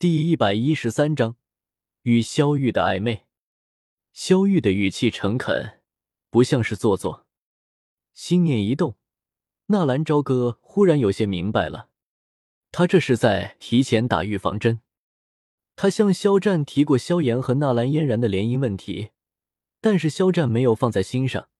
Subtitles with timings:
[0.00, 1.36] 第一百一十三章
[2.04, 3.26] 与萧玉的暧昧。
[4.14, 5.82] 萧玉的语气诚恳，
[6.30, 7.26] 不像是做作。
[8.14, 8.96] 心念一动，
[9.66, 11.90] 纳兰朝歌忽然有些明白了，
[12.72, 14.80] 他这是在提前打预防针。
[15.76, 19.10] 他向肖战提过萧炎和纳兰嫣然的联姻问题，
[19.82, 21.50] 但是肖战没有放在心上。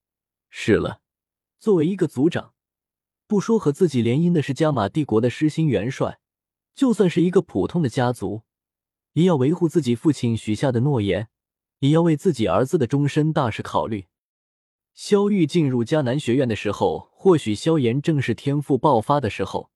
[0.49, 1.01] 是了，
[1.59, 2.55] 作为一个族长，
[3.27, 6.19] 不说和自己联姻的是加玛帝国的失心元帅，
[6.73, 8.41] 就算是一个普通的家族，
[9.13, 11.29] 也要维护自己父亲许下的诺言，
[11.79, 14.07] 也要为自己儿子的终身大事考虑。
[14.93, 19.71] 萧玉进入迦南学院的时候，或许萧炎正是天赋爆发的时候。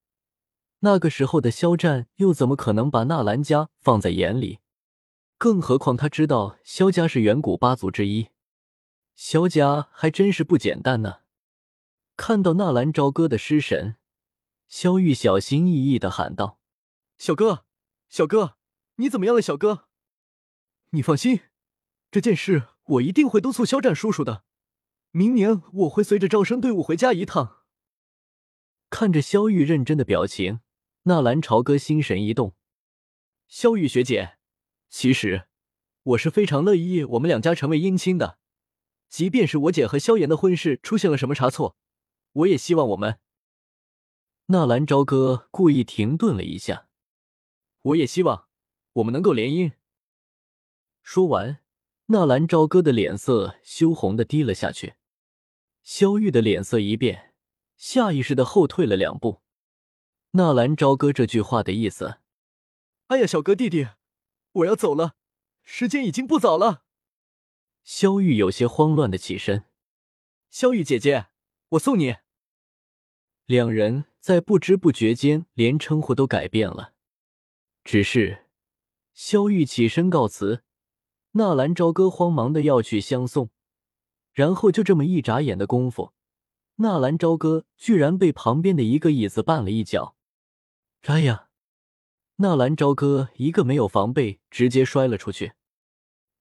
[0.80, 4.60] 那个时候的肖战又怎么可能把纳兰家放在眼里？
[5.38, 8.28] 更何况他知道萧家是远古八族之一，
[9.16, 11.20] 萧家还真是不简单呢。
[12.18, 13.96] 看到纳兰朝歌的失神，
[14.68, 16.60] 萧玉小心翼翼的喊道
[17.18, 17.66] ：“小哥，
[18.10, 18.58] 小哥，
[18.96, 19.42] 你怎么样了？
[19.42, 19.88] 小哥，
[20.92, 21.42] 你放心，
[22.12, 24.44] 这件事我一定会督促肖战叔叔的。
[25.12, 27.64] 明年我会随着招生队伍回家一趟。”
[28.90, 30.62] 看着萧玉认真的表情。
[31.08, 32.56] 纳兰朝歌心神一动，
[33.48, 34.40] 萧玉学姐，
[34.90, 35.48] 其实
[36.02, 38.40] 我是非常乐意我们两家成为姻亲的，
[39.08, 41.78] 即便是我姐和萧炎的婚事出现了什么差错，
[42.32, 43.20] 我也希望我们。
[44.48, 46.88] 纳兰朝歌故意停顿了一下，
[47.86, 48.48] 我也希望
[48.94, 49.74] 我们能够联姻。
[51.04, 51.60] 说完，
[52.08, 54.96] 纳兰朝歌的脸色羞红的低了下去，
[55.84, 57.36] 萧玉的脸色一变，
[57.76, 59.44] 下意识的后退了两步。
[60.32, 62.18] 纳兰朝歌这句话的意思，
[63.08, 63.90] 哎呀，小哥弟弟，
[64.52, 65.16] 我要走了，
[65.64, 66.86] 时间已经不早了。
[67.84, 69.66] 萧玉有些慌乱的起身，
[70.50, 71.28] 萧玉姐姐，
[71.70, 72.16] 我送你。
[73.46, 76.95] 两人在不知不觉间连称呼都改变了。
[77.86, 78.48] 只是
[79.14, 80.64] 萧玉起身告辞，
[81.34, 83.52] 纳兰朝歌慌忙的要去相送，
[84.34, 86.12] 然后就这么一眨眼的功夫，
[86.78, 90.16] 纳兰朝歌居然被旁边的一个椅子绊了一脚。
[91.04, 91.50] 哎呀！
[92.38, 95.54] 纳兰朝歌一个没有防备，直接摔了出去。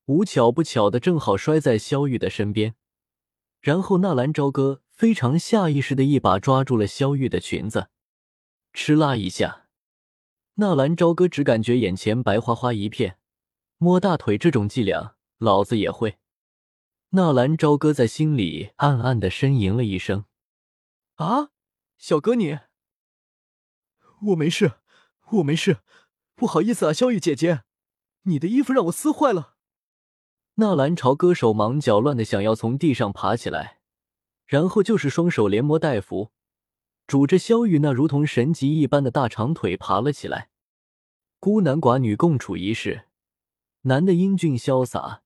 [0.06, 2.74] 无巧不巧的，正好摔在萧玉的身边。
[3.60, 7.90] 然后纳兰朝歌非常下意识的一把抓住了萧玉的裙子，
[8.72, 9.63] 哧啦一下，
[10.56, 13.18] 纳兰朝歌只感觉眼前白花花一片。
[13.78, 16.18] 摸大腿这种伎俩，老子也会。
[17.10, 20.26] 纳兰朝歌在心里暗暗的呻吟了一声
[21.16, 21.50] ：“啊，
[21.98, 22.60] 小哥你。”
[24.28, 24.74] 我没事，
[25.32, 25.78] 我没事，
[26.36, 27.64] 不好意思啊，萧玉姐姐，
[28.22, 29.56] 你的衣服让我撕坏了。
[30.54, 33.80] 纳兰朝歌手忙脚乱的想要从地上爬起来，
[34.46, 36.30] 然后就是双手连摸带扶，
[37.06, 40.50] 拄着萧玉那如同神级一般的大长腿爬了起来。
[41.38, 43.06] 孤男寡女共处一室，
[43.82, 45.22] 男的英俊潇洒，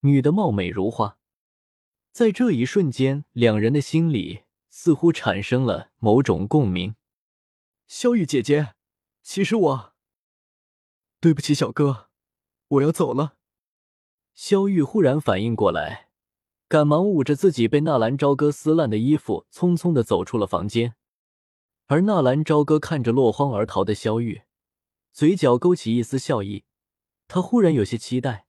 [0.00, 1.18] 女的貌美如花，
[2.12, 6.94] 在这一瞬间，两人的心里似乎产生了某种共鸣。
[7.86, 8.74] 萧玉姐姐，
[9.22, 9.94] 其实我
[11.20, 12.10] 对不起小哥，
[12.68, 13.36] 我要走了。
[14.34, 16.10] 萧玉忽然反应过来，
[16.68, 20.94] 赶忙捂着自己被纳兰朝歌撕烂的衣服，匆匆的走出了房间。
[21.86, 24.42] 而纳兰朝歌看着落荒而逃的萧玉，
[25.12, 26.64] 嘴角勾起一丝笑意。
[27.28, 28.46] 他忽然有些期待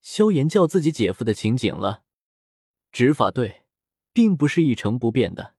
[0.00, 2.02] 萧炎叫自己姐夫的情景了。
[2.90, 3.62] 执法队
[4.12, 5.54] 并不是一成不变的。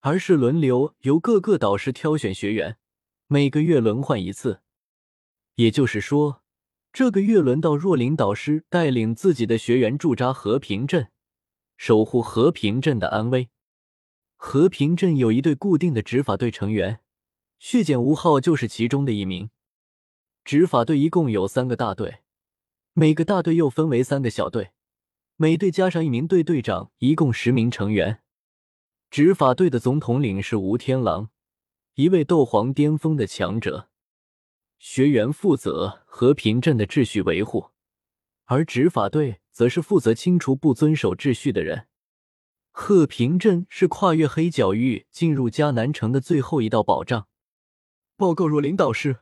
[0.00, 2.76] 而是轮流由各个导师挑选学员，
[3.26, 4.60] 每个月轮换一次。
[5.54, 6.42] 也就是说，
[6.92, 11.10] 这个月轮到若琳导师带领自己的学员驻扎和平镇，
[11.78, 13.48] 守护和平镇的安危。
[14.46, 17.00] 和平镇有一队固定的执法队成员，
[17.58, 19.48] 血检吴昊就是其中的一名。
[20.44, 22.18] 执法队一共有三个大队，
[22.92, 24.72] 每个大队又分为三个小队，
[25.36, 28.20] 每队加上一名队队长，一共十名成员。
[29.10, 31.30] 执法队的总统领是吴天狼，
[31.94, 33.88] 一位斗皇巅峰的强者。
[34.78, 37.70] 学员负责和平镇的秩序维护，
[38.44, 41.86] 而执法队则是负责清除不遵守秩序的人。
[42.76, 47.28] 和平镇是跨越黑角域进入迦南城的最后一道保障。
[48.16, 49.20] 报告若琳导师，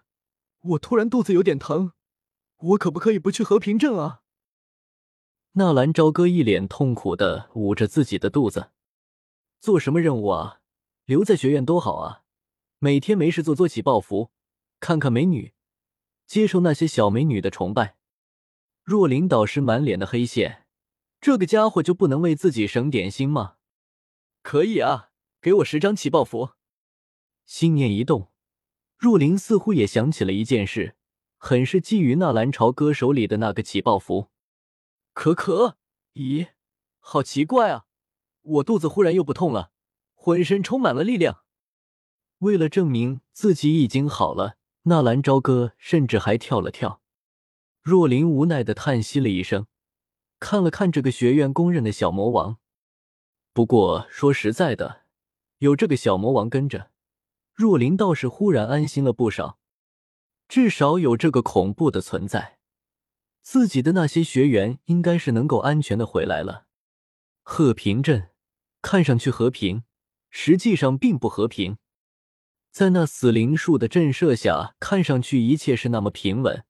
[0.63, 1.93] 我突然肚子有点疼，
[2.57, 4.23] 我可不可以不去和平镇啊？
[5.53, 8.71] 纳兰朝歌一脸痛苦的捂着自己的肚子。
[9.61, 10.61] 做什么任务啊？
[11.05, 12.23] 留在学院多好啊！
[12.79, 14.31] 每天没事做，做起抱负，
[14.81, 15.53] 看看美女，
[16.27, 17.99] 接受那些小美女的崇拜。
[18.83, 20.62] 若琳导师满脸的黑线，
[21.23, 23.55] 这个家伙就不能为自己省点心吗？
[24.43, 25.11] 可以啊，
[25.41, 26.55] 给我十张起爆符。
[27.47, 28.33] 心念一动，
[28.99, 30.97] 若琳似乎也想起了一件事：
[31.39, 34.31] 很是觊觎纳兰朝歌手里的那个起爆符。
[35.13, 35.77] 可可，
[36.15, 36.49] 咦，
[36.99, 37.87] 好奇怪啊！
[38.41, 39.71] 我肚子忽然又不痛了，
[40.15, 41.45] 浑身充满了力量。
[42.39, 47.01] 为了证明自己已经好了，纳兰朝歌甚至还跳了跳。
[47.81, 49.69] 若琳无奈的叹息了一声，
[50.43, 52.59] 看了看这个学院公认的小魔王。
[53.53, 55.03] 不过说实在的，
[55.59, 56.91] 有这个小魔王跟着，
[57.55, 59.61] 若琳倒是忽然安心了不少。
[60.49, 62.59] 至少有这个恐怖的存在。
[63.41, 66.67] 自己的那些学员应该是能够安全的回来了。
[67.43, 68.31] 鹤平镇
[68.83, 69.85] 看上去和平，
[70.29, 71.79] 实际上并不和平。
[72.73, 76.65] 在那死灵树的震慑下，看上去一切是那么平稳，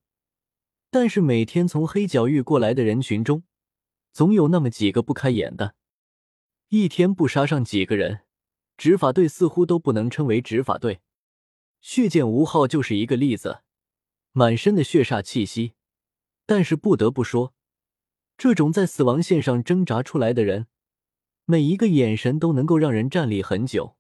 [0.91, 3.45] 但是每天从黑角域过来的人群中，
[4.13, 5.75] 总有那么几个不开眼的。
[6.69, 8.21] 一天不杀上几个人，
[8.77, 11.01] 执法队似乎都不能称为执法队。
[11.81, 13.63] 血剑无号就是一个例子，
[14.33, 15.73] 满身的血煞气息。
[16.47, 17.55] 但是不得不说，
[18.37, 20.67] 这种在死亡线上挣扎出来的人，
[21.45, 23.97] 每一个眼神都能够让人站立很久。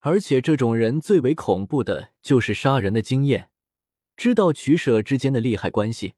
[0.00, 3.50] 而且这种人最为恐怖的就是杀人的经验，
[4.16, 6.14] 知道取舍之间的利害关系。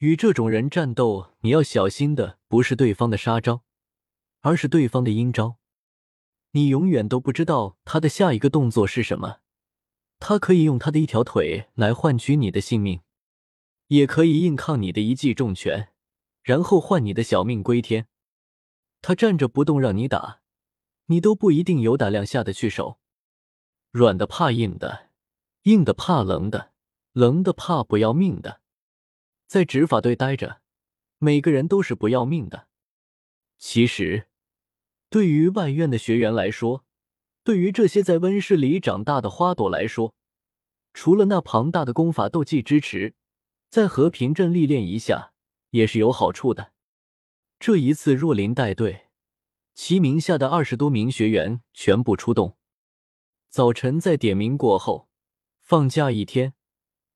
[0.00, 3.64] 与这种人战斗，你要小心的不是对方的杀招，
[4.40, 5.58] 而是对方的阴招。
[6.52, 9.40] 你永远都不知道他的下一个动作是什么，
[10.18, 13.02] 他可以用他的一条腿来换取你的性命。
[13.88, 15.92] 也可以硬抗你的一记重拳，
[16.42, 18.06] 然后换你的小命归天。
[19.02, 20.40] 他站着不动让你打，
[21.06, 22.98] 你都不一定有胆量下得去手。
[23.90, 25.10] 软的怕硬的，
[25.64, 26.72] 硬的怕冷的，
[27.12, 28.62] 冷的怕不要命的。
[29.50, 30.60] 在执法队待着，
[31.18, 32.68] 每个人都是不要命的。
[33.58, 34.28] 其实，
[35.08, 36.84] 对于外院的学员来说，
[37.42, 40.14] 对于这些在温室里长大的花朵来说，
[40.94, 43.16] 除了那庞大的功法斗技支持。
[43.68, 45.32] 在和平镇历练一下
[45.70, 46.72] 也是有好处的。
[47.58, 49.08] 这一次，若琳带队，
[49.74, 52.56] 其名下的二十多名学员全部出动。
[53.48, 55.08] 早晨在点名过后，
[55.60, 56.54] 放假一天，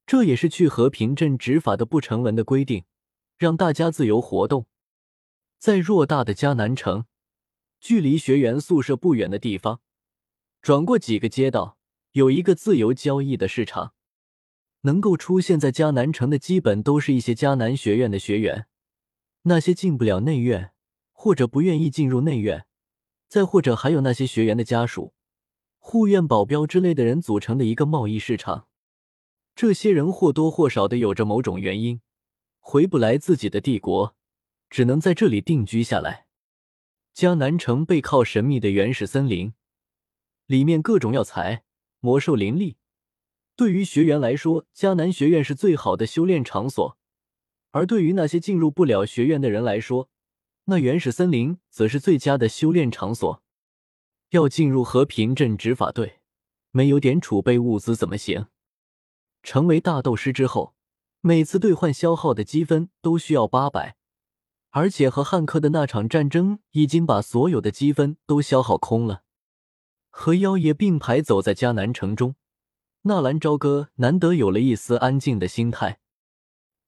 [0.06, 2.84] 这也是去和平镇执法的不成文的规定，
[3.36, 4.66] 让大家自由活动。
[5.58, 7.06] 在偌大的迦南城，
[7.80, 9.80] 距离学员宿舍不远的地方，
[10.60, 11.78] 转过几个街道，
[12.12, 13.94] 有一个自由交易的市场。
[14.82, 18.66] 能够出现在迦南城的，基本都是一些迦南学院的学员，
[19.44, 20.72] 那些进不了内院
[21.12, 22.66] 或者不愿意进入内院，
[23.26, 25.14] 再或者还有那些学员的家属、
[25.78, 28.68] 护院保镖之类的人组成的一个贸易市场。
[29.54, 32.00] 这些人或多或少的有着某种原因，
[32.58, 34.16] 回不来自己的帝国，
[34.68, 36.26] 只能在这里定居下来。
[37.14, 39.54] 迦南城背靠神秘的原始森林，
[40.46, 41.62] 里面各种药材、
[42.00, 42.76] 魔兽林立。
[43.54, 46.96] 对于学员来说，迦南学院是最好的修炼场所；
[47.70, 50.10] 而对于那些进入不了学院的人来说，
[50.64, 53.40] 那原始森林则是最佳的修炼场所。
[54.30, 56.18] 要进入和平镇执法队，
[56.72, 58.48] 没有点储备物资怎么行？
[59.44, 60.74] 成为大斗师之后，
[61.20, 63.94] 每次兑换消耗的积分都需要八百，
[64.70, 69.22] 而且和汉克的那场战争已经把所有的积分都消耗空了。
[70.10, 72.34] 和妖爷并排走在迦南城中。
[73.02, 76.00] 纳兰朝歌难得有了一丝安静的心态，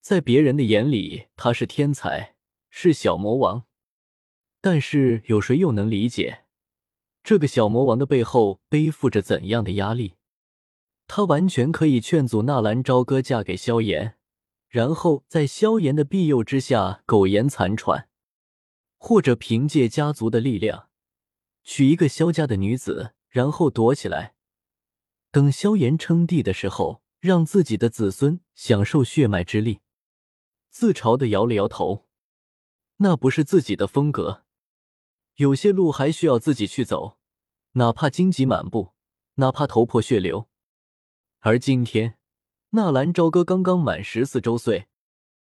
[0.00, 2.37] 在别人的眼里他是天才，
[2.71, 3.64] 是小魔王，
[4.62, 6.47] 但是有谁又能理解
[7.23, 10.15] 这个小魔王的背后背负着怎样的压力？
[11.16, 14.18] 他完全可以劝阻纳兰朝歌嫁给萧炎，
[14.68, 18.11] 然后在萧炎的庇佑之下苟延残喘，
[18.99, 20.90] 或者凭借家族的力量
[21.64, 24.35] 娶一个萧家的女子，然后躲起来。
[25.30, 29.80] 等萧炎称帝的时候，让自己的子孙享受血脉之力。
[30.68, 32.04] 自嘲的摇了摇头，
[32.99, 34.44] 那不是自己的风格。
[35.37, 37.16] 有些路还需要自己去走，
[37.73, 38.92] 哪怕荆棘满布，
[39.37, 40.50] 哪怕头破血流。
[41.40, 42.16] 而今天，
[42.71, 44.87] 纳兰朝歌刚刚满十四周岁，